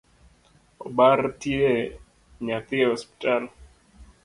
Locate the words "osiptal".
2.97-3.43